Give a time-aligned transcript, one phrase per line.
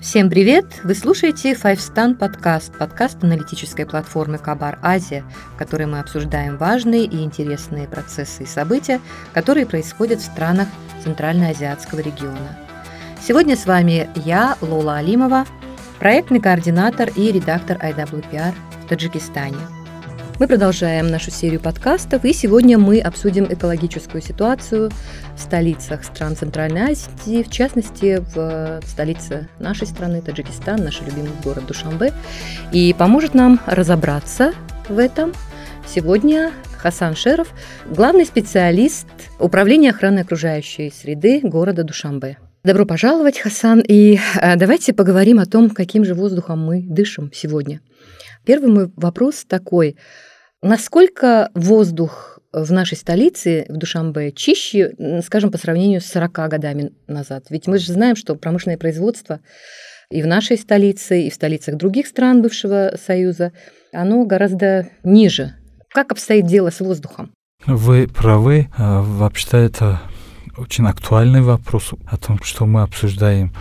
[0.00, 0.64] Всем привет!
[0.84, 5.24] Вы слушаете Five Stan подкаст, подкаст аналитической платформы Кабар Азия,
[5.54, 9.00] в которой мы обсуждаем важные и интересные процессы и события,
[9.34, 10.68] которые происходят в странах
[11.02, 12.56] Центральноазиатского региона.
[13.20, 15.44] Сегодня с вами я, Лола Алимова,
[15.98, 18.54] проектный координатор и редактор IWPR
[18.84, 19.58] в Таджикистане–
[20.38, 24.90] мы продолжаем нашу серию подкастов, и сегодня мы обсудим экологическую ситуацию
[25.36, 31.66] в столицах стран Центральной Азии, в частности, в столице нашей страны, Таджикистан, наш любимый город
[31.66, 32.12] Душанбе.
[32.72, 34.54] И поможет нам разобраться
[34.88, 35.32] в этом
[35.88, 37.52] сегодня Хасан Шеров,
[37.86, 39.08] главный специалист
[39.40, 42.38] Управления охраны окружающей среды города Душанбе.
[42.62, 47.80] Добро пожаловать, Хасан, и э, давайте поговорим о том, каким же воздухом мы дышим сегодня.
[48.44, 49.96] Первый мой вопрос такой.
[50.62, 54.92] Насколько воздух в нашей столице, в Душамбе, чище,
[55.24, 57.44] скажем, по сравнению с 40 годами назад?
[57.50, 59.40] Ведь мы же знаем, что промышленное производство
[60.10, 63.52] и в нашей столице, и в столицах других стран бывшего Союза,
[63.92, 65.54] оно гораздо ниже.
[65.90, 67.30] Как обстоит дело с воздухом?
[67.66, 68.68] Вы правы.
[68.76, 70.00] А, вообще-то это
[70.56, 73.54] очень актуальный вопрос о том, что мы обсуждаем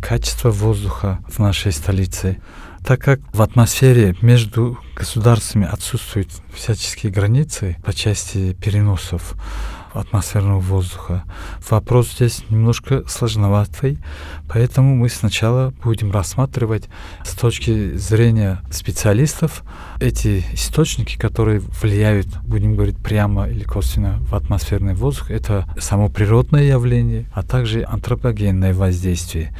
[0.00, 2.38] качество воздуха в нашей столице
[2.84, 9.34] так как в атмосфере между государствами отсутствуют всяческие границы по части переносов
[9.92, 11.24] атмосферного воздуха.
[11.68, 13.98] Вопрос здесь немножко сложноватый,
[14.48, 16.88] поэтому мы сначала будем рассматривать
[17.24, 19.62] с точки зрения специалистов
[20.00, 25.30] эти источники, которые влияют, будем говорить, прямо или косвенно в атмосферный воздух.
[25.30, 29.54] Это само природное явление, а также антропогенное воздействие.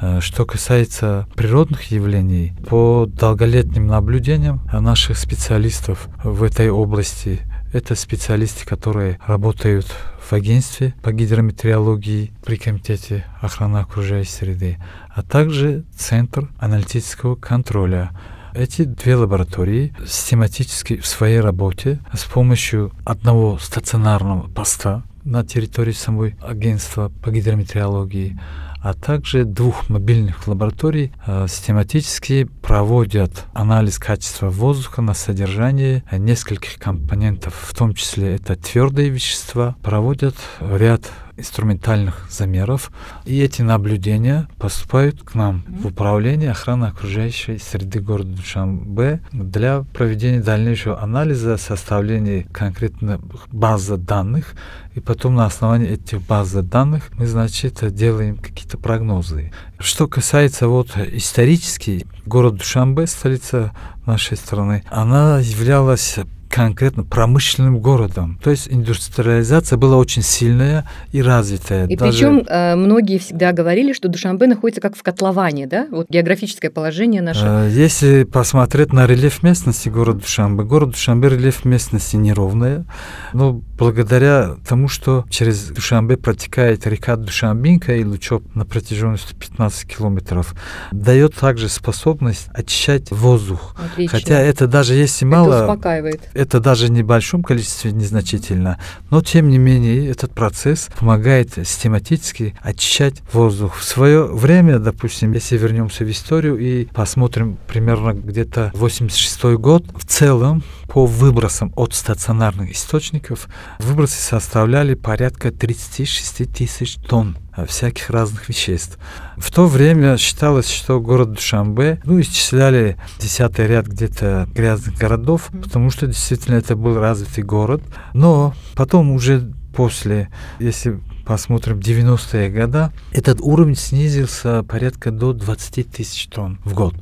[0.00, 7.40] Э, что касается природных явлений, по долголетним наблюдениям наших специалистов в этой области,
[7.72, 9.86] это специалисты, которые работают
[10.20, 14.78] в агентстве по гидрометеорологии при Комитете охраны окружающей среды,
[15.12, 18.10] а также Центр аналитического контроля.
[18.54, 26.36] Эти две лаборатории систематически в своей работе с помощью одного стационарного поста на территории самой
[26.40, 28.38] агентства по гидрометеорологии
[28.84, 37.54] а также двух мобильных лабораторий э, систематически проводят анализ качества воздуха на содержание нескольких компонентов,
[37.54, 42.90] в том числе это твердые вещества, проводят ряд инструментальных замеров,
[43.24, 50.40] и эти наблюдения поступают к нам в управление охраны окружающей среды города Душанбе для проведения
[50.40, 54.54] дальнейшего анализа, составления конкретно базы данных,
[54.94, 59.52] и потом на основании этих баз данных мы, значит, делаем какие-то прогнозы.
[59.78, 63.72] Что касается вот исторически, город Душанбе, столица
[64.06, 66.18] нашей страны, она являлась
[66.54, 68.38] конкретно промышленным городом.
[68.40, 71.88] То есть индустриализация была очень сильная и развитая.
[71.88, 72.12] И Даже...
[72.12, 75.88] причем э, многие всегда говорили, что Душанбе находится как в котловане, да?
[75.90, 77.44] Вот географическое положение наше.
[77.44, 82.84] Э, если посмотреть на рельеф местности города Душанбе, город Душанбе рельеф местности неровная,
[83.32, 90.54] но благодаря тому, что через Душанбе протекает река Душанбинка и Лучоп на протяженности 15 километров,
[90.92, 93.74] дает также способность очищать воздух.
[93.92, 94.16] Отлично.
[94.16, 95.54] Хотя это даже если мало...
[95.54, 98.78] Это успокаивает это даже в небольшом количестве незначительно,
[99.10, 103.76] но тем не менее этот процесс помогает систематически очищать воздух.
[103.76, 110.04] В свое время, допустим, если вернемся в историю и посмотрим примерно где-то 86 год, в
[110.04, 117.36] целом по выбросам от стационарных источников выбросы составляли порядка 36 тысяч тонн
[117.68, 118.98] всяких разных веществ.
[119.36, 125.90] В то время считалось, что город Душамбе, ну, исчисляли десятый ряд где-то грязных городов, потому
[125.90, 127.82] что действительно это был развитый город.
[128.12, 130.28] Но потом уже после,
[130.58, 136.94] если посмотрим 90-е годы, этот уровень снизился порядка до 20 тысяч тонн в год.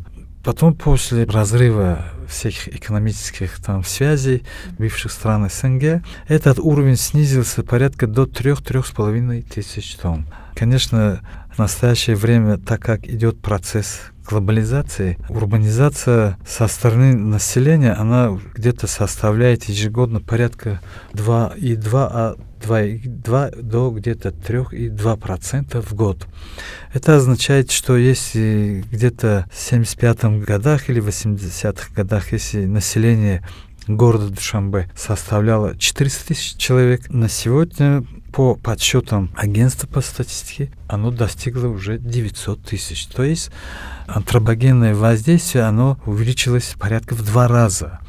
[0.44, 4.42] Потом после разрыва всех экономических там связей
[4.78, 10.26] бывших стран СНГ, этот уровень снизился порядка до 3-3,5 тысяч тонн.
[10.54, 11.20] Конечно,
[11.54, 19.64] в настоящее время, так как идет процесс глобализации, урбанизация со стороны населения, она где-то составляет
[19.64, 20.80] ежегодно порядка
[21.14, 26.26] 2,2, а 2,2 до где-то 3,2% в год.
[26.92, 33.42] Это означает, что если где-то в 75 годах или 80-х годах, если население
[33.86, 41.68] города Душанбе составляло 400 тысяч человек, на сегодня по подсчетам агентства по статистике оно достигло
[41.68, 43.06] уже 900 тысяч.
[43.06, 43.50] То есть
[44.06, 48.00] антропогенное воздействие, оно увеличилось порядка в два раза.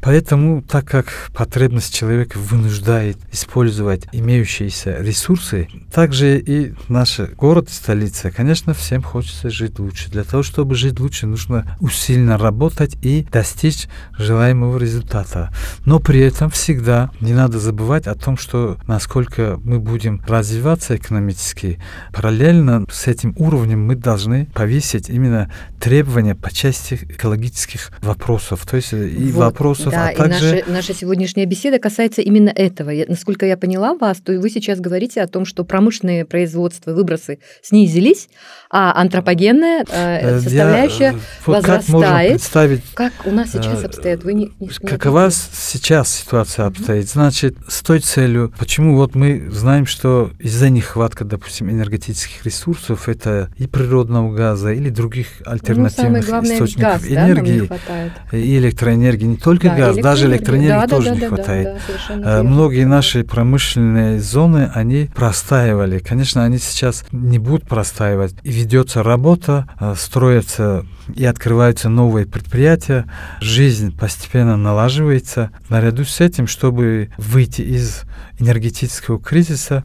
[0.00, 8.74] Поэтому, так как потребность человека вынуждает использовать имеющиеся ресурсы, также и наш город, столица, конечно,
[8.74, 10.10] всем хочется жить лучше.
[10.10, 15.52] Для того, чтобы жить лучше, нужно усиленно работать и достичь желаемого результата.
[15.84, 21.78] Но при этом всегда не надо забывать о том, что насколько мы будем развиваться экономически,
[22.12, 28.92] параллельно с этим уровнем мы должны повесить именно требования по части экологических вопросов, то есть
[28.92, 30.48] и вот, вопросов, да, а также...
[30.48, 32.90] И наша, наша сегодняшняя беседа касается именно этого.
[32.90, 37.38] Я, насколько я поняла вас, то вы сейчас говорите о том, что промышленные производства, выбросы
[37.62, 38.28] снизились,
[38.70, 41.14] а антропогенная э, э составляющая я,
[41.44, 41.82] вот возрастает.
[41.88, 42.82] Как можно представить...
[42.94, 44.22] Как у нас сейчас э, обстоят?
[44.22, 47.08] Вы не, не Какова не сейчас ситуация обстоит?
[47.08, 53.50] Значит, с той целью, почему вот мы знаем, что из-за нехватка, допустим, энергетических ресурсов, это
[53.56, 59.68] и природного газа, или других альтернативных ну, источников газ, энергии, да, и электроэнергии, не только
[59.68, 61.78] да, газ, даже электроэнергии да, тоже да, не да, хватает.
[62.08, 65.98] Да, да, Многие наши промышленные зоны, они простаивали.
[65.98, 68.34] Конечно, они сейчас не будут простаивать.
[68.44, 70.84] И ведется работа, э, строятся
[71.14, 73.10] и открываются новые предприятия,
[73.40, 75.50] жизнь постепенно налаживается.
[75.68, 78.02] Наряду с этим, чтобы выйти из
[78.38, 79.84] энергетического кризиса,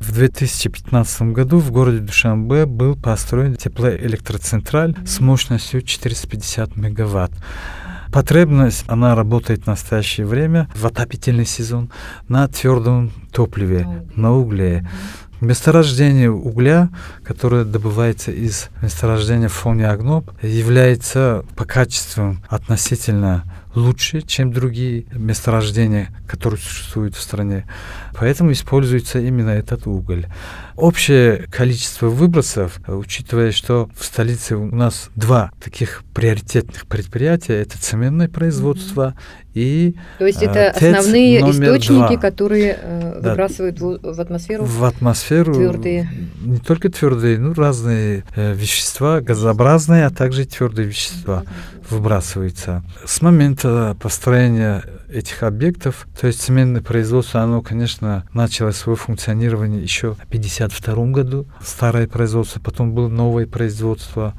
[0.00, 7.32] в 2015 году в городе Душанбе был построен теплоэлектроцентраль с мощностью 450 мегаватт.
[8.12, 11.90] Потребность, она работает в настоящее время, в отопительный сезон,
[12.28, 14.88] на твердом топливе, на угле.
[15.40, 16.88] Месторождение угля,
[17.22, 23.44] которое добывается из месторождения в фоне Агноб, является по качеству относительно
[23.78, 27.66] лучше, чем другие месторождения, которые существуют в стране.
[28.14, 30.26] Поэтому используется именно этот уголь.
[30.76, 38.28] Общее количество выбросов, учитывая, что в столице у нас два таких приоритетных предприятия, это цементное
[38.28, 39.47] производство mm-hmm.
[39.58, 42.16] И То есть это э, основные источники, два.
[42.16, 43.30] которые э, да.
[43.30, 44.64] выбрасывают в, в атмосферу?
[44.64, 46.08] В атмосферу твердые.
[46.40, 51.42] Не только твердые, ну разные э, вещества, газообразные, а также твердые вещества
[51.90, 52.84] выбрасываются.
[53.04, 56.06] С момента построения этих объектов.
[56.20, 61.46] То есть цементное производство, оно, конечно, начало свое функционирование еще в 1952 году.
[61.64, 64.34] Старое производство, потом было новое производство.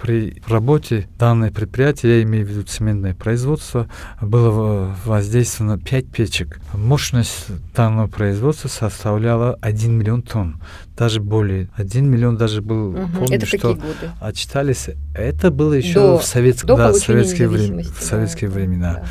[0.00, 3.88] При работе данное предприятие, я имею в виду цементное производство,
[4.20, 6.60] было воздействовано 5 печек.
[6.72, 10.60] Мощность данного производства составляла 1 миллион тонн,
[10.96, 11.68] даже более.
[11.76, 13.08] 1 миллион даже был, угу.
[13.18, 13.84] помню, Это что годы?
[14.20, 14.90] отчитались.
[15.14, 16.64] Это было еще до, в, совет...
[16.64, 18.92] до да, советские, в советские да, времена.
[18.94, 19.04] Да.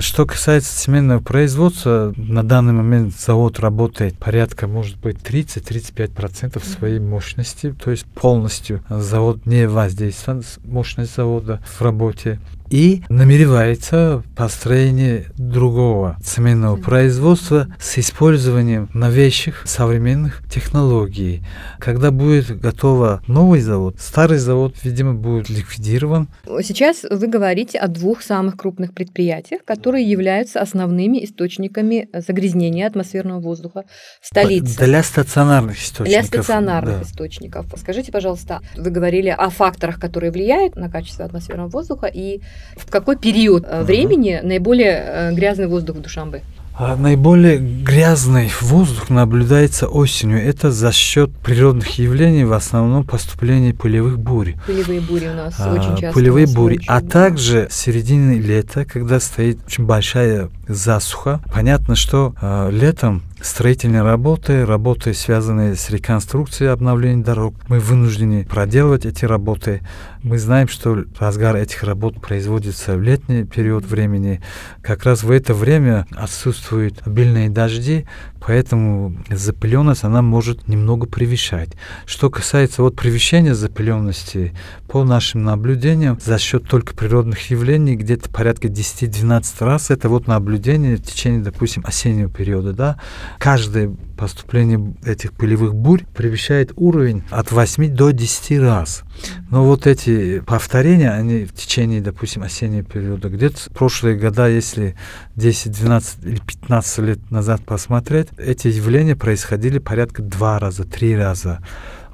[0.00, 7.72] Что касается цементного производства, на данный момент завод работает порядка, может быть, 30-35% своей мощности,
[7.72, 12.40] то есть полностью завод не воздействует мощность завода в работе
[12.70, 21.42] и намеревается построение другого цементного производства с использованием новейших современных технологий.
[21.78, 26.28] Когда будет готов новый завод, старый завод, видимо, будет ликвидирован.
[26.62, 33.84] Сейчас вы говорите о двух самых крупных предприятиях, которые являются основными источниками загрязнения атмосферного воздуха
[34.20, 34.78] в столице.
[34.84, 36.08] Для стационарных источников.
[36.08, 37.02] Для стационарных да.
[37.02, 37.66] источников.
[37.76, 42.40] Скажите, пожалуйста, вы говорили о факторах, которые влияют на качество атмосферного воздуха и
[42.76, 43.84] в какой период uh-huh.
[43.84, 46.42] времени наиболее э, грязный воздух в Душамбе?
[46.78, 50.44] А наиболее грязный воздух наблюдается осенью.
[50.44, 54.56] Это за счет природных явлений, в основном поступления пылевых бурь.
[54.66, 56.12] Пылевые бури у нас а, очень часто.
[56.12, 56.78] Пылевые бури.
[56.86, 57.08] а да.
[57.08, 64.66] также в середине лета, когда стоит очень большая засуха, понятно, что а, летом строительные работы,
[64.66, 67.54] работы, связанные с реконструкцией обновлением дорог.
[67.68, 69.80] Мы вынуждены проделывать эти работы.
[70.26, 74.42] Мы знаем, что разгар этих работ производится в летний период времени.
[74.82, 78.06] Как раз в это время отсутствуют обильные дожди,
[78.46, 81.70] Поэтому запыленность, она может немного превышать.
[82.06, 84.52] Что касается вот превышения запыленности,
[84.88, 90.96] по нашим наблюдениям, за счет только природных явлений, где-то порядка 10-12 раз, это вот наблюдение
[90.96, 93.00] в течение, допустим, осеннего периода, да,
[93.38, 99.02] каждое поступление этих пылевых бурь превышает уровень от 8 до 10 раз.
[99.50, 100.10] Но вот эти
[100.46, 104.96] повторения, они в течение, допустим, осеннего периода, где-то прошлые года, если
[105.36, 111.60] 10, 12 или 15 лет назад посмотреть, эти явления происходили порядка два раза, три раза.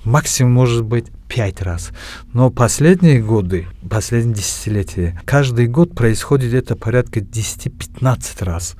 [0.05, 1.93] Максимум может быть пять раз.
[2.33, 8.75] Но последние годы, последние десятилетия, каждый год происходит это порядка 10-15 раз.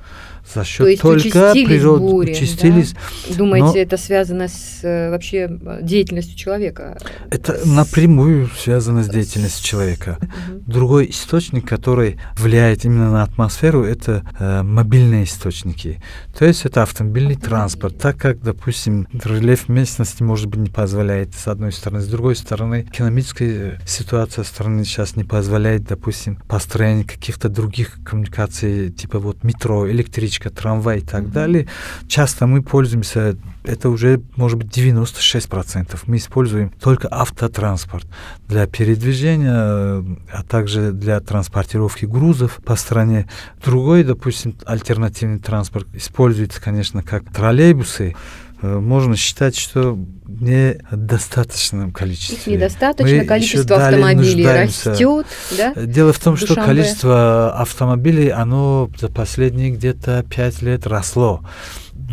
[0.53, 2.93] За счет То есть только природы бури, участились.
[3.29, 3.35] Да?
[3.35, 3.77] Думаете, но...
[3.77, 5.49] это связано с э, вообще
[5.81, 6.97] деятельностью человека?
[7.31, 7.65] Это с...
[7.65, 10.17] напрямую связано с деятельностью человека.
[10.19, 10.63] Угу.
[10.67, 16.01] Другой источник, который влияет именно на атмосферу, это э, мобильные источники.
[16.37, 21.47] То есть это автомобильный транспорт, так как, допустим, рельеф местности, может быть, не позволяет, с
[21.47, 22.01] одной стороны.
[22.01, 29.19] С другой стороны, экономическая ситуация страны сейчас не позволяет, допустим, построение каких-то других коммуникаций, типа
[29.19, 29.85] вот метро,
[30.33, 31.31] электричка, трамвай и так mm-hmm.
[31.31, 31.67] далее.
[32.07, 35.99] Часто мы пользуемся, это уже, может быть, 96%.
[36.07, 38.07] Мы используем только автотранспорт
[38.47, 43.27] для передвижения, а также для транспортировки грузов по стране.
[43.63, 48.15] Другой, допустим, альтернативный транспорт используется, конечно, как троллейбусы,
[48.63, 52.37] можно считать, что недостаточным количеством.
[52.37, 55.27] Их недостаточно, Мы количество автомобилей растет.
[55.57, 55.73] Да?
[55.75, 61.43] Дело в том, что количество автомобилей, оно за последние где-то пять лет росло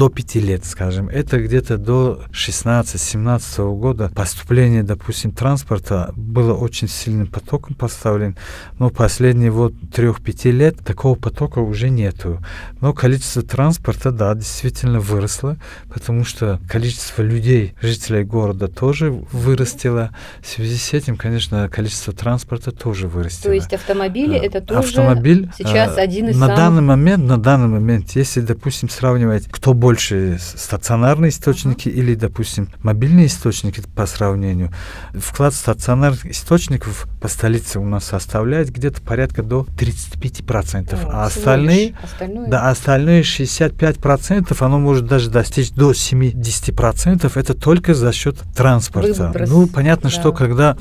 [0.01, 7.27] до 5 лет, скажем, это где-то до 16-17 года поступление, допустим, транспорта было очень сильным
[7.27, 8.35] потоком поставлен,
[8.79, 12.43] но последние вот 3-5 лет такого потока уже нету.
[12.81, 15.59] Но количество транспорта, да, действительно выросло,
[15.93, 20.17] потому что количество людей, жителей города тоже вырастило.
[20.41, 23.51] В связи с этим, конечно, количество транспорта тоже вырастило.
[23.51, 26.57] То есть автомобили это тоже Автомобиль, сейчас а, один из на самых...
[26.57, 31.93] данный момент, на данный момент, если, допустим, сравнивать, кто больше стационарные источники uh-huh.
[31.93, 34.71] или, допустим, мобильные источники по сравнению.
[35.15, 41.95] Вклад стационарных источников по столице у нас составляет где-то порядка до 35%, О, а остальные,
[42.03, 42.49] остальное?
[42.49, 47.31] да, остальные 65% оно может даже достичь до 70%.
[47.35, 49.29] Это только за счет транспорта.
[49.29, 49.51] Выброс.
[49.51, 50.15] Ну, понятно, да.
[50.15, 50.77] что когда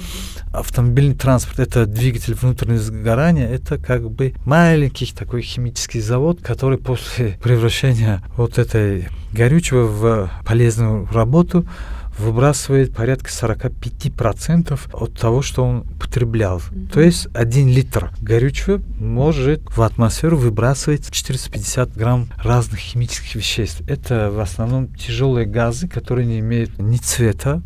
[0.52, 7.38] автомобильный транспорт это двигатель внутреннего сгорания, это как бы маленький такой химический завод, который после
[7.42, 11.68] превращения вот этой горючего в полезную работу
[12.20, 16.58] выбрасывает порядка 45% от того, что он потреблял.
[16.58, 16.92] Mm-hmm.
[16.92, 23.82] То есть один литр горючего может в атмосферу выбрасывать 450 грамм разных химических веществ.
[23.88, 27.62] Это в основном тяжелые газы, которые не имеют ни цвета,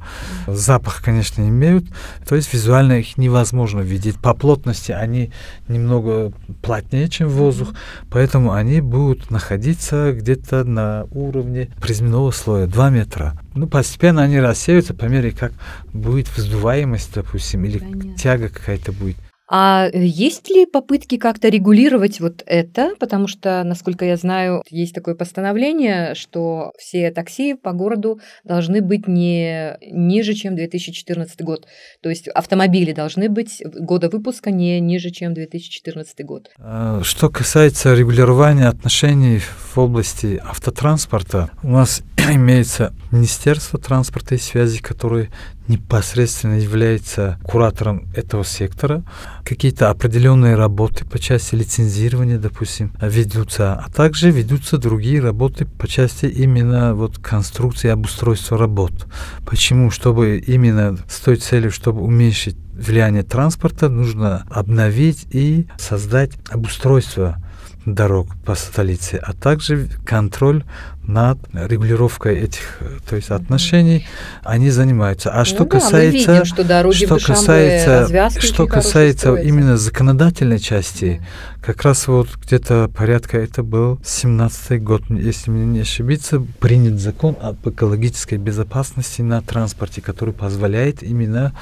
[0.48, 1.86] запах, конечно, имеют.
[2.27, 4.19] То есть визуально их невозможно видеть.
[4.19, 5.31] По плотности они
[5.67, 6.31] немного
[6.62, 8.07] плотнее, чем воздух, mm-hmm.
[8.12, 13.38] поэтому они будут находиться где-то на уровне приземного слоя 2 метра.
[13.55, 15.53] Ну, постепенно они рассеются по мере, как
[15.93, 18.17] будет вздуваемость, допустим, или Понятно.
[18.17, 19.17] тяга какая-то будет.
[19.55, 22.95] А э, есть ли попытки как-то регулировать вот это?
[23.00, 29.07] Потому что, насколько я знаю, есть такое постановление, что все такси по городу должны быть
[29.07, 31.67] не ниже, чем 2014 год.
[32.01, 36.50] То есть автомобили должны быть года выпуска не ниже, чем 2014 год.
[36.57, 42.01] А, что касается регулирования отношений в области автотранспорта, у нас
[42.33, 45.29] имеется Министерство транспорта и связи, которое
[45.67, 49.03] непосредственно является куратором этого сектора.
[49.43, 56.25] Какие-то определенные работы по части лицензирования, допустим, ведутся, а также ведутся другие работы по части
[56.25, 59.08] именно вот конструкции обустройства работ.
[59.46, 59.91] Почему?
[59.91, 67.38] Чтобы именно с той целью, чтобы уменьшить влияние транспорта, нужно обновить и создать обустройство
[67.86, 70.63] дорог по столице, а также контроль
[71.03, 74.07] над регулировкой этих то есть отношений
[74.43, 75.31] они занимаются.
[75.31, 81.22] А ну что да, касается, видим, что, что касается, что касается именно законодательной части,
[81.62, 87.38] как раз вот где-то порядка это был 17 год, если мне не ошибиться, принят закон
[87.41, 91.53] об экологической безопасности на транспорте, который позволяет именно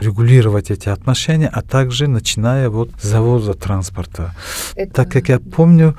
[0.00, 4.34] регулировать эти отношения, а также начиная вот с завоза транспорта.
[4.74, 4.92] Это...
[4.92, 5.96] Так как я помню,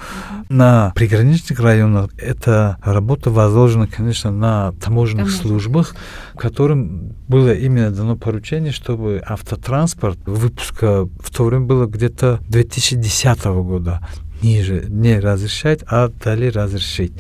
[0.50, 5.42] на приграничных районах эта работа возложена, конечно, на таможенных Таможня.
[5.42, 5.96] службах,
[6.38, 14.08] которым было именно дано поручение, чтобы автотранспорт выпуска в то время было где-то 2010 года
[14.42, 17.14] ниже не разрешать, а далее разрешить.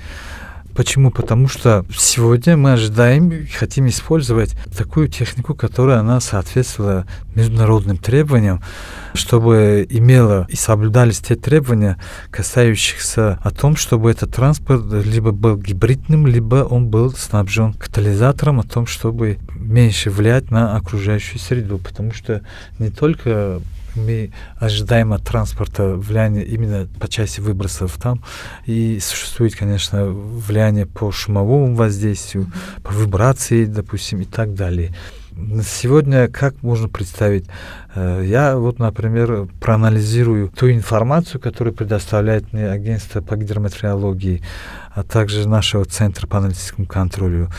[0.75, 1.09] Почему?
[1.09, 8.61] Потому что сегодня мы ожидаем, хотим использовать такую технику, которая она соответствовала международным требованиям,
[9.13, 11.97] чтобы имела и соблюдались те требования,
[12.29, 18.63] касающихся о том, чтобы этот транспорт либо был гибридным, либо он был снабжен катализатором, о
[18.63, 22.41] том, чтобы меньше влиять на окружающую среду, потому что
[22.79, 23.61] не только
[23.95, 28.23] мы ожидаем от транспорта влияние именно по части выбросов там.
[28.65, 32.51] И существует, конечно, влияние по шумовому воздействию,
[32.83, 34.93] по вибрации, допустим, и так далее.
[35.65, 37.45] Сегодня как можно представить?
[37.93, 44.41] Э, я вот, например, проанализирую ту информацию, которую предоставляет мне агентство по гидрометеорологии,
[44.93, 47.49] а также нашего центра по аналитическому контролю.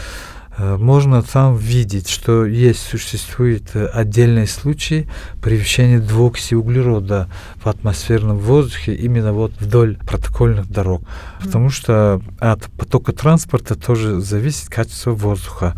[0.59, 5.09] Э, можно там видеть, что есть, существует э, отдельные случаи
[5.43, 11.03] превышения двуокиси углерода в атмосферном воздухе именно вот вдоль протокольных дорог.
[11.43, 15.75] Потому что от потока транспорта тоже зависит качество воздуха.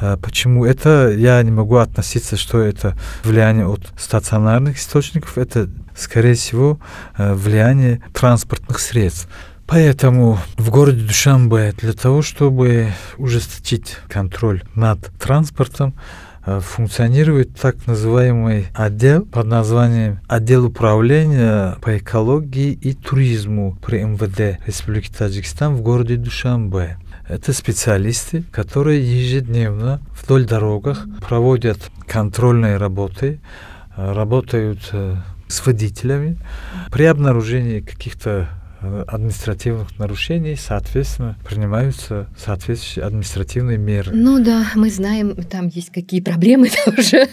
[0.00, 0.64] Э, почему?
[0.64, 6.78] Это я не могу относиться, что это влияние от стационарных источников, это скорее всего
[7.18, 9.28] влияние транспортных средств.
[9.70, 15.94] Поэтому в городе Душанбе для того, чтобы ужесточить контроль над транспортом,
[16.44, 24.60] э, функционирует так называемый отдел под названием Отдел управления по экологии и туризму при МВД
[24.66, 26.96] Республики Таджикистан в городе Душанбе.
[27.28, 33.40] Это специалисты, которые ежедневно вдоль дорогах проводят контрольные работы,
[33.96, 35.14] э, работают э,
[35.46, 36.38] с водителями
[36.90, 38.48] при обнаружении каких-то
[38.80, 44.12] административных нарушений, соответственно, принимаются соответствующие административные меры.
[44.14, 47.28] Ну да, мы знаем, там есть какие проблемы тоже.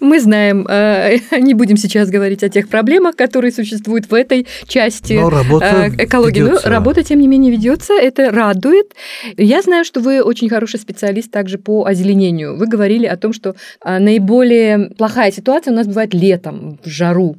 [0.00, 5.14] мы знаем, э, не будем сейчас говорить о тех проблемах, которые существуют в этой части
[5.14, 6.40] Но работа э, экологии.
[6.40, 6.68] Ведется.
[6.68, 8.94] Но работа, тем не менее, ведется, это радует.
[9.36, 12.56] Я знаю, что вы очень хороший специалист также по озеленению.
[12.56, 13.54] Вы говорили о том, что
[13.84, 17.36] наиболее плохая ситуация у нас бывает летом, в жару.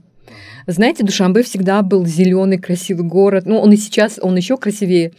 [0.68, 3.46] Знаете, Душанбе всегда был зеленый, красивый город.
[3.46, 5.12] Ну, он и сейчас, он еще красивее.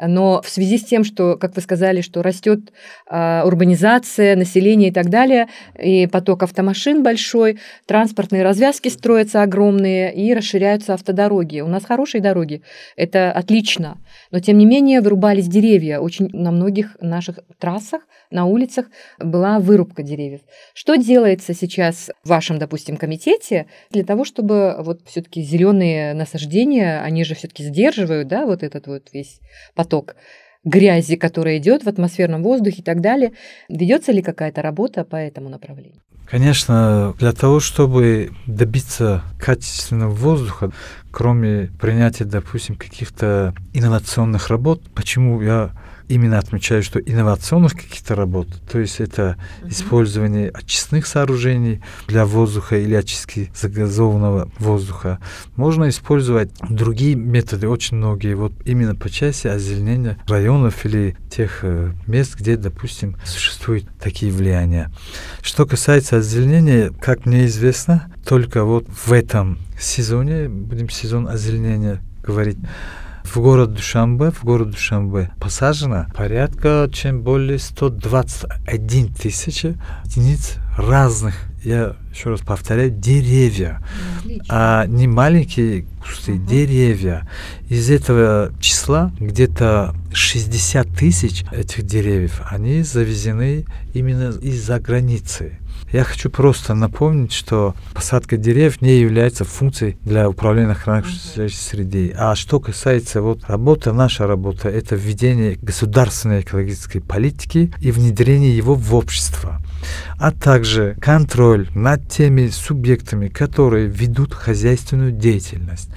[0.00, 2.72] Но в связи с тем, что, как вы сказали, что растет
[3.10, 10.32] э, урбанизация, население и так далее, и поток автомашин большой, транспортные развязки строятся огромные и
[10.32, 11.60] расширяются автодороги.
[11.60, 12.62] У нас хорошие дороги,
[12.96, 13.98] это отлично.
[14.30, 16.00] Но тем не менее вырубались деревья.
[16.00, 18.86] Очень на многих наших трассах на улицах
[19.18, 20.40] была вырубка деревьев.
[20.74, 27.24] Что делается сейчас в вашем, допустим, комитете для того, чтобы вот все-таки зеленые насаждения, они
[27.24, 29.40] же все-таки сдерживают, да, вот этот вот весь
[29.74, 30.16] поток
[30.64, 33.32] грязи, которая идет в атмосферном воздухе и так далее.
[33.68, 36.02] Ведется ли какая-то работа по этому направлению?
[36.26, 40.70] Конечно, для того, чтобы добиться качественного воздуха,
[41.10, 45.72] кроме принятия, допустим, каких-то инновационных работ, почему я
[46.10, 49.70] именно отмечаю, что инновационных каких-то работ, то есть это uh-huh.
[49.70, 55.20] использование очистных сооружений для воздуха или очистки загазованного воздуха,
[55.54, 61.92] можно использовать другие методы, очень многие, вот именно по части озеленения районов или тех э,
[62.08, 64.90] мест, где, допустим, существуют такие влияния.
[65.42, 72.58] Что касается озеленения, как мне известно, только вот в этом сезоне, будем сезон озеленения говорить,
[73.34, 81.96] в город Душанбе, в город Душанбе посажено порядка чем более 121 тысячи единиц разных, я
[82.12, 83.80] еще раз повторяю, деревья,
[84.18, 84.44] Отлично.
[84.48, 86.46] а не маленькие кусты, угу.
[86.46, 87.28] деревья.
[87.68, 95.59] Из этого числа где-то 60 тысяч этих деревьев, они завезены именно из-за границы.
[95.92, 102.14] Я хочу просто напомнить, что посадка деревьев не является функцией для управления окружающей среды.
[102.16, 108.74] А что касается вот работы, наша работа– это введение государственной экологической политики и внедрение его
[108.74, 109.60] в общество
[110.18, 115.88] а также контроль над теми субъектами, которые ведут хозяйственную деятельность.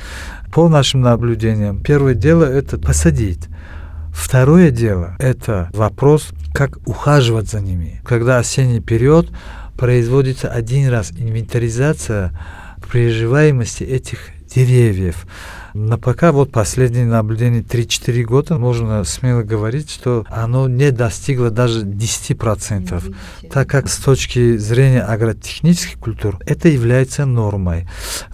[0.51, 3.47] По нашим наблюдениям, первое дело– это посадить.
[4.13, 8.01] Второе дело– это вопрос, как ухаживать за ними.
[8.05, 9.31] Когда осенний период,
[9.77, 12.31] производится один раз инвентаризация
[12.91, 14.19] приживаемости этих
[14.53, 15.25] деревьев.
[15.73, 21.83] Но пока вот последние наблюдения 3-4 года можно смело говорить, что оно не достигло даже
[21.83, 23.15] 10%,
[23.49, 27.87] так как с точки зрения агротехнических культур это является нормой.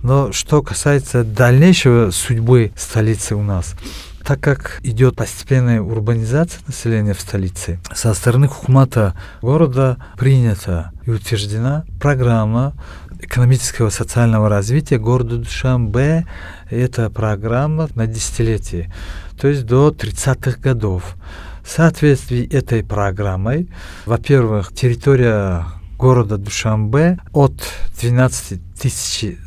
[0.04, 3.76] Но что касается дальнейшего судьбы столицы у нас,
[4.24, 11.86] так как идет постепенная урбанизация населения в столице, со стороны Хухмата города принята и утверждена
[12.00, 12.74] программа
[13.20, 16.26] экономического социального развития города Душанбе.
[16.70, 18.92] Это программа на десятилетие,
[19.40, 21.16] то есть до 30-х годов.
[21.64, 23.70] В соответствии этой программой,
[24.06, 25.66] во-первых, территория
[26.00, 27.62] города Душанбе от
[28.00, 28.62] 12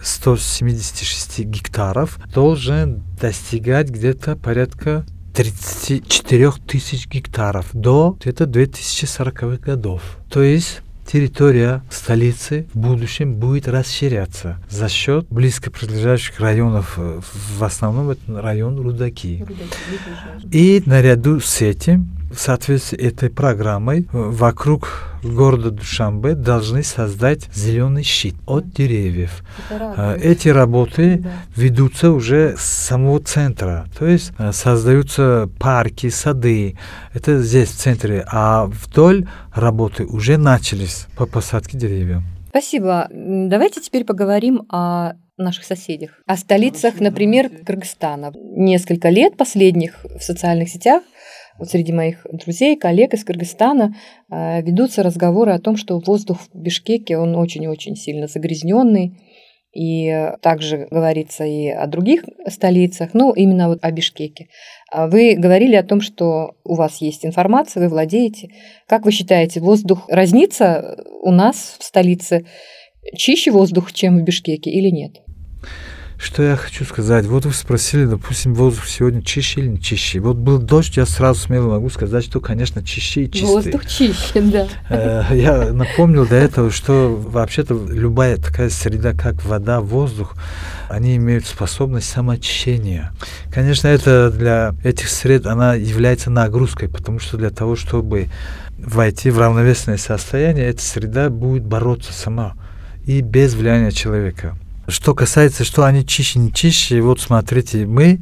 [0.05, 10.03] 176 гектаров должен достигать где-то порядка 34 тысяч гектаров до где-то 2040 годов.
[10.29, 16.99] То есть территория столицы в будущем будет расширяться за счет близко прилежащих районов.
[16.99, 19.43] В основном это район Рудаки.
[19.49, 24.89] Рудаки И наряду с этим в соответствии с этой программой вокруг
[25.23, 29.45] города Душанбе должны создать зеленый щит от деревьев.
[30.21, 31.31] Эти работы да.
[31.55, 36.77] ведутся уже с самого центра, то есть создаются парки, сады.
[37.15, 42.23] Это здесь в центре, а вдоль работы уже начались по посадке деревьев.
[42.49, 43.09] Спасибо.
[43.11, 48.33] Давайте теперь поговорим о наших соседях, о столицах, например, Кыргызстана.
[48.35, 51.03] Несколько лет последних в социальных сетях
[51.59, 53.95] вот среди моих друзей, коллег из Кыргызстана
[54.31, 59.17] э, ведутся разговоры о том, что воздух в Бишкеке, он очень-очень сильно загрязненный,
[59.73, 64.49] и также говорится и о других столицах, ну, именно вот о Бишкеке.
[64.91, 68.51] А вы говорили о том, что у вас есть информация, вы владеете.
[68.87, 72.45] Как вы считаете, воздух разнится у нас в столице?
[73.17, 75.23] Чище воздух, чем в Бишкеке или нет?
[76.23, 77.27] Что я хочу сказать?
[77.27, 80.21] Вот вы спросили, допустим, воздух сегодня чище или не чище.
[80.21, 83.47] Вот был дождь, я сразу смело могу сказать, что, конечно, чище и чистый.
[83.47, 84.69] Воздух чище, да.
[84.89, 90.37] Э, я напомнил до этого, что вообще-то любая такая среда, как вода, воздух,
[90.89, 93.13] они имеют способность самоочищения.
[93.53, 98.29] Конечно, это для этих сред, она является нагрузкой, потому что для того, чтобы
[98.79, 102.55] войти в равновесное состояние, эта среда будет бороться сама
[103.07, 104.57] и без влияния человека.
[104.93, 108.21] Что касается, что они чище, не чище, вот смотрите, мы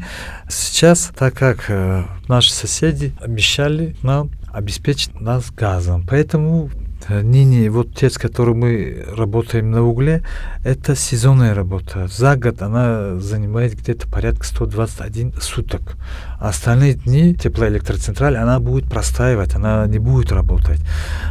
[0.49, 6.71] сейчас, так как э, наши соседи обещали нам обеспечить нас газом, поэтому
[7.09, 10.23] Э, ныне вот те, с которым мы работаем на угле,
[10.65, 12.09] это сезонная работа.
[12.09, 15.97] За год она занимает где-то порядка 121 суток.
[16.41, 20.81] Остальные дни теплоэлектроцентраль, она будет простаивать, она не будет работать.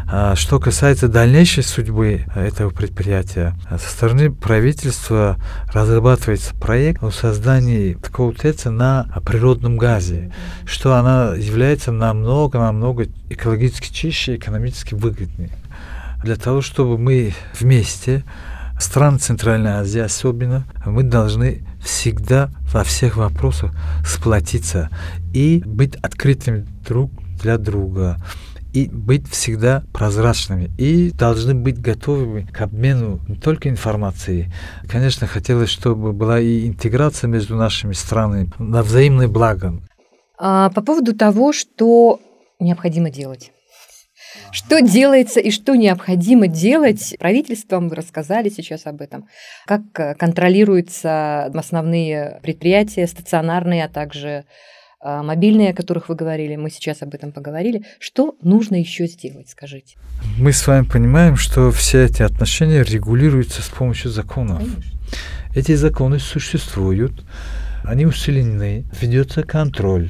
[0.08, 5.38] А что касается дальнейшей судьбы этого предприятия, со стороны правительства
[5.74, 10.32] разрабатывается проект о создании такого ТЭЦа на природном газе,
[10.66, 15.50] что она является намного-намного экологически чище, экономически выгоднее
[16.24, 18.24] для того, чтобы мы вместе,
[18.80, 23.72] страны Центральной Азии особенно, мы должны всегда во всех вопросах
[24.06, 24.90] сплотиться
[25.34, 27.12] и быть открытыми друг
[27.42, 28.18] для друга
[28.74, 34.52] и быть всегда прозрачными и должны быть готовыми к обмену не только информацией.
[34.88, 39.82] Конечно, хотелось, чтобы была и интеграция между нашими странами на взаимное благо.
[40.38, 42.20] А, по поводу того, что
[42.60, 43.52] необходимо делать.
[44.52, 49.28] Что делается и что необходимо делать правительством, рассказали сейчас об этом.
[49.66, 54.46] Как э, контролируются основные предприятия, стационарные, а также
[55.04, 57.84] э, мобильные, о которых вы говорили, мы сейчас об этом поговорили.
[58.00, 59.98] Что нужно еще сделать, скажите?
[60.38, 64.60] Мы с вами понимаем, что все эти отношения регулируются с помощью законов.
[64.60, 65.00] Конечно.
[65.56, 67.24] Эти законы существуют,
[67.84, 70.10] они усилены, ведется контроль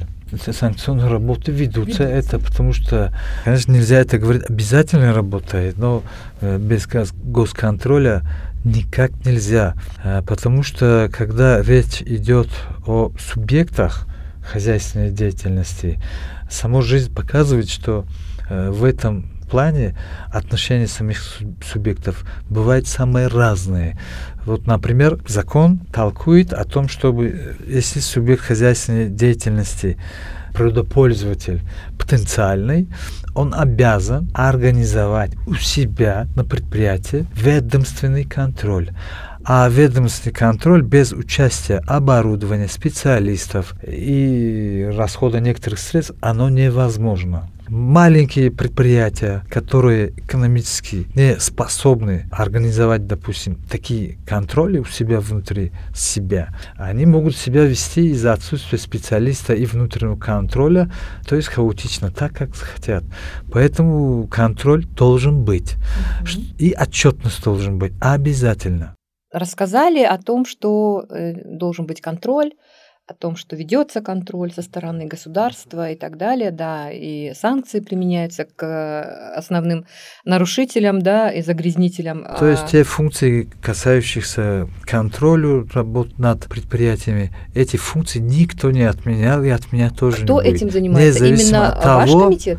[0.52, 2.04] санкционные работы ведутся.
[2.04, 3.12] Это потому что,
[3.44, 6.02] конечно, нельзя это говорить, обязательно работает, но
[6.40, 8.22] э, без госконтроля
[8.64, 9.74] никак нельзя.
[10.02, 12.48] Э, потому что, когда речь идет
[12.86, 14.06] о субъектах
[14.42, 16.00] хозяйственной деятельности,
[16.50, 18.04] сама жизнь показывает, что
[18.48, 19.96] э, в этом плане
[20.32, 21.22] отношения самих
[21.64, 23.98] субъектов бывают самые разные.
[24.44, 29.98] Вот, например, закон толкует о том, чтобы, если субъект хозяйственной деятельности
[30.54, 31.62] природопользователь
[31.98, 32.88] потенциальный,
[33.34, 38.90] он обязан организовать у себя на предприятии ведомственный контроль.
[39.44, 49.44] А ведомственный контроль без участия оборудования, специалистов и расхода некоторых средств, оно невозможно маленькие предприятия,
[49.48, 57.64] которые экономически не способны организовать, допустим, такие контроли у себя внутри себя, они могут себя
[57.64, 60.90] вести из-за отсутствия специалиста и внутреннего контроля,
[61.26, 63.04] то есть хаотично, так, как хотят.
[63.52, 65.76] Поэтому контроль должен быть.
[66.24, 66.56] Mm-hmm.
[66.58, 68.96] И отчетность должен быть обязательно.
[69.32, 72.50] Рассказали о том, что э, должен быть контроль,
[73.10, 78.44] о том, что ведется контроль со стороны государства и так далее, да, и санкции применяются
[78.44, 79.84] к основным
[80.24, 82.24] нарушителям, да, и загрязнителям.
[82.38, 89.42] То есть а те функции, касающиеся контроля работ над предприятиями, эти функции никто не отменял
[89.42, 90.56] и отменять тоже Кто не будет.
[90.56, 91.26] этим занимается?
[91.26, 92.58] Именно того, ваш комитет?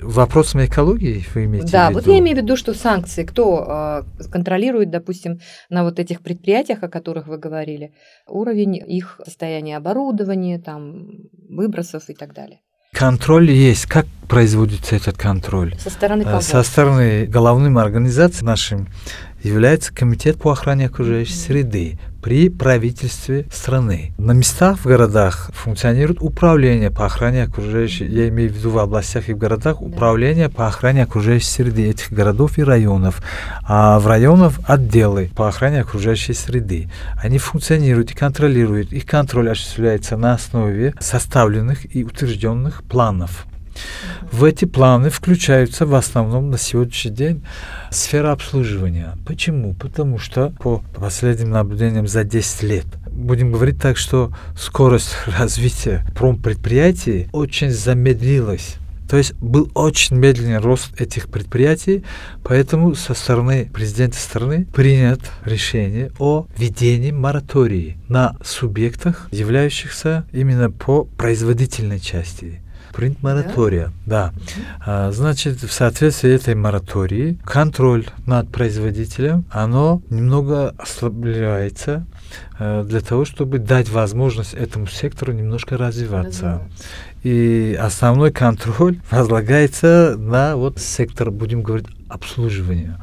[0.00, 2.00] Вопросами экологии вы имеете да, в виду?
[2.00, 6.82] вот я имею в виду, что санкции, кто э, контролирует, допустим, на вот этих предприятиях,
[6.82, 7.92] о которых вы говорили,
[8.26, 11.06] уровень их состояния оборудования, там,
[11.48, 12.60] выбросов и так далее.
[12.92, 13.86] Контроль есть.
[13.86, 15.74] Как производится этот контроль?
[15.78, 16.40] Со стороны э, кого?
[16.40, 18.88] Со стороны головным организаций нашим
[19.42, 24.12] является Комитет по охране окружающей среды при правительстве страны.
[24.18, 29.28] На местах в городах функционирует управление по охране окружающей, я имею в виду в областях
[29.28, 33.22] и в городах, управление по охране окружающей среды этих городов и районов.
[33.62, 36.90] А в районах отделы по охране окружающей среды.
[37.22, 38.92] Они функционируют и контролируют.
[38.92, 43.46] Их контроль осуществляется на основе составленных и утвержденных планов.
[44.32, 47.44] В эти планы включаются в основном на сегодняшний день
[47.90, 49.16] сфера обслуживания.
[49.26, 49.74] Почему?
[49.74, 57.28] Потому что по последним наблюдениям за 10 лет будем говорить так, что скорость развития промпредприятий
[57.32, 58.76] очень замедлилась.
[59.08, 62.04] То есть был очень медленный рост этих предприятий,
[62.42, 71.04] поэтому со стороны президента страны принят решение о введении моратории на субъектах, являющихся именно по
[71.04, 72.60] производительной части
[72.96, 74.32] принт моратория, да.
[74.86, 75.12] да.
[75.12, 82.06] Значит, в соответствии этой моратории контроль над производителем, оно немного ослабляется
[82.58, 86.62] э, для того, чтобы дать возможность этому сектору немножко развиваться.
[87.22, 92.98] И основной контроль возлагается на вот сектор, будем говорить, обслуживания.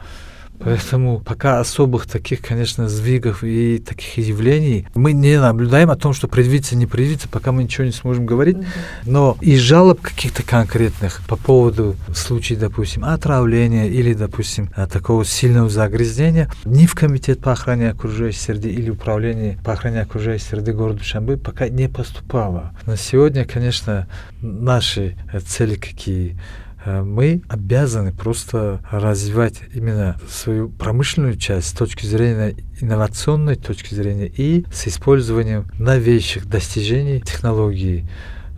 [0.64, 6.28] Поэтому пока особых таких, конечно, сдвигов и таких явлений мы не наблюдаем о том, что
[6.28, 8.58] предвидится, не предвидится, пока мы ничего не сможем говорить.
[9.06, 16.50] Но и жалоб каких-то конкретных по поводу случаев, допустим, отравления или, допустим, такого сильного загрязнения
[16.66, 21.38] ни в Комитет по охране окружающей среды или Управление по охране окружающей среды города Шамбы
[21.38, 22.74] пока не поступало.
[22.86, 24.08] На сегодня, конечно,
[24.42, 26.38] наши цели какие?
[26.86, 34.28] Э, мы обязаны просто развивать именно свою промышленную часть с точки зрения инновационной точки зрения
[34.28, 38.06] и с использованием новейших достижений технологий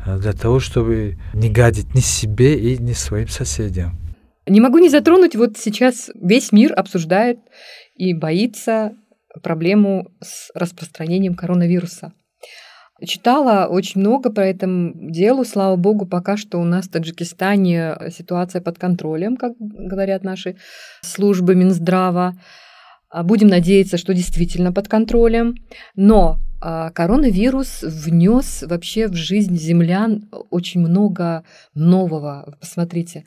[0.05, 3.99] э, для того, чтобы не гадить ни себе и ни своим соседям.
[4.47, 7.39] Не могу не затронуть, вот сейчас весь мир обсуждает
[7.95, 8.91] и боится
[9.41, 12.13] проблему с распространением коронавируса.
[13.03, 15.43] Читала очень много по этому делу.
[15.43, 20.55] Слава богу, пока что у нас в Таджикистане ситуация под контролем, как говорят наши
[21.01, 22.35] службы Минздрава.
[23.09, 25.55] А будем надеяться, что действительно под контролем.
[25.95, 32.55] Но а, коронавирус внес вообще в жизнь землян очень много нового.
[32.61, 33.25] Посмотрите,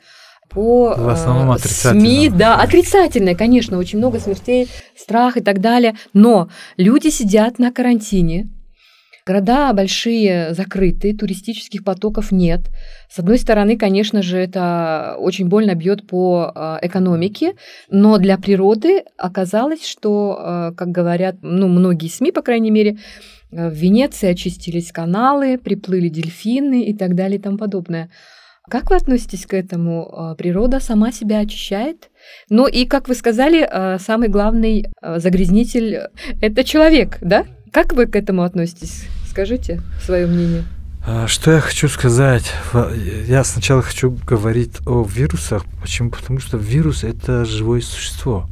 [0.49, 5.95] по в основном э, СМИ, да, отрицательное, конечно, очень много смертей, страх и так далее.
[6.13, 8.49] Но люди сидят на карантине,
[9.29, 12.61] Города большие закрыты, туристических потоков нет.
[13.11, 17.53] С одной стороны, конечно же, это очень больно бьет по а, экономике,
[17.91, 22.97] но для природы оказалось, что, а, как говорят ну, многие СМИ, по крайней мере,
[23.51, 28.09] в Венеции очистились каналы, приплыли дельфины и так далее и тому подобное.
[28.67, 30.09] Как вы относитесь к этому?
[30.11, 32.09] А, природа сама себя очищает?
[32.49, 36.09] Ну и, как вы сказали, самый главный загрязнитель–
[36.41, 37.45] это человек, да?
[37.71, 39.03] Как вы к этому относитесь?
[39.29, 40.63] Скажите свое мнение.
[41.05, 42.51] А, что я хочу сказать?
[43.27, 45.63] Я сначала хочу говорить о вирусах.
[45.81, 46.09] Почему?
[46.09, 48.49] Потому что вирус это живое существо.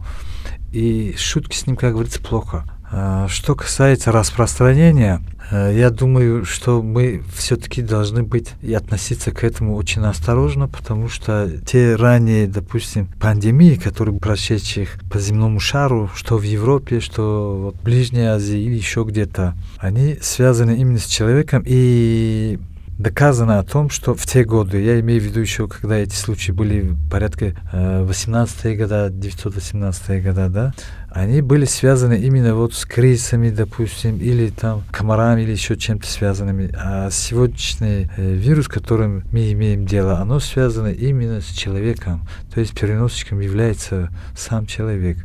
[0.71, 2.63] И шутки с ним, как говорится, плохо.
[2.89, 5.21] А, что касается распространения,
[5.51, 11.09] э, я думаю, что мы все-таки должны быть и относиться к этому очень осторожно, потому
[11.09, 17.83] что те ранее, допустим, пандемии, которые прошедшие по земному шару, что в Европе, что в
[17.83, 22.57] Ближней Азии или еще где-то, они связаны именно с человеком и
[22.97, 26.51] доказано о том, что в те годы, я имею в виду еще, когда эти случаи
[26.51, 30.73] были порядка э, 18-е года, 918-е года, да,
[31.09, 36.71] они были связаны именно вот с кризисами, допустим, или там комарами, или еще чем-то связанными.
[36.75, 42.27] А сегодняшний э, вирус, которым мы имеем дело, оно связано именно с человеком.
[42.53, 45.17] То есть переносчиком является сам человек.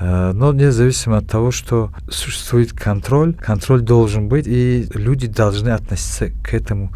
[0.00, 6.30] Э, но независимо от того, что существует контроль, контроль должен быть, и люди должны относиться
[6.42, 6.92] к этому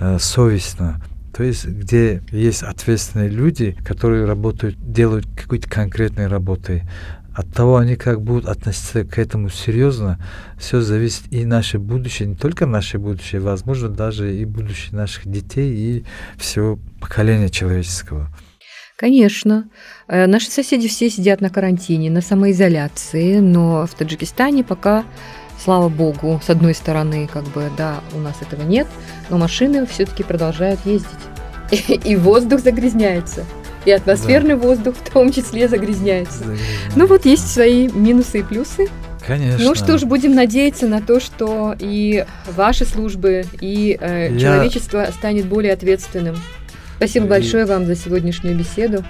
[0.00, 1.00] э, совестно.
[1.32, 6.82] То есть, где есть ответственные люди, которые работают, делают какой-то конкретной работой.
[7.32, 10.18] От того, они как будут относиться к этому серьезно,
[10.58, 15.72] все зависит и наше будущее, не только наше будущее, возможно, даже и будущее наших детей
[15.72, 16.04] и
[16.36, 18.28] всего поколения человеческого.
[18.98, 19.68] Конечно.
[20.08, 25.04] Э, наши соседи все сидят на карантине, на самоизоляции, но в Таджикистане пока,
[25.62, 28.88] слава богу, с одной стороны, как бы, да, у нас этого нет,
[29.30, 31.08] но машины все-таки продолжают ездить.
[32.04, 33.44] И воздух загрязняется.
[33.84, 34.62] И атмосферный да.
[34.62, 36.38] воздух в том числе загрязняется.
[36.38, 36.96] загрязняется.
[36.96, 38.88] Ну вот есть свои минусы и плюсы.
[39.24, 39.64] Конечно.
[39.64, 44.40] Ну что ж, будем надеяться на то, что и ваши службы, и э, Я...
[44.40, 46.34] человечество станет более ответственным.
[46.98, 49.04] Спасибо большое вам за сегодняшнюю беседу.